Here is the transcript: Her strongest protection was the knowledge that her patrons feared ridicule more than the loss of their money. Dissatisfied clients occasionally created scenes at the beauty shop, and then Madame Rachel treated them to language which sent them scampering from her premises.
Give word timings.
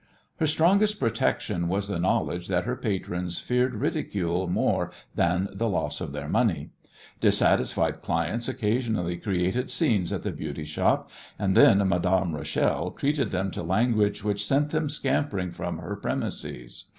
Her 0.37 0.47
strongest 0.47 0.99
protection 0.99 1.67
was 1.67 1.87
the 1.87 1.99
knowledge 1.99 2.47
that 2.47 2.63
her 2.63 2.75
patrons 2.75 3.39
feared 3.39 3.75
ridicule 3.75 4.47
more 4.47 4.89
than 5.13 5.47
the 5.53 5.69
loss 5.69 6.01
of 6.01 6.11
their 6.11 6.27
money. 6.27 6.71
Dissatisfied 7.19 8.01
clients 8.01 8.49
occasionally 8.49 9.17
created 9.17 9.69
scenes 9.69 10.11
at 10.11 10.23
the 10.23 10.31
beauty 10.31 10.65
shop, 10.65 11.11
and 11.37 11.55
then 11.55 11.87
Madame 11.87 12.35
Rachel 12.35 12.89
treated 12.89 13.29
them 13.29 13.51
to 13.51 13.61
language 13.61 14.23
which 14.23 14.43
sent 14.43 14.71
them 14.71 14.89
scampering 14.89 15.51
from 15.51 15.77
her 15.77 15.95
premises. 15.95 16.85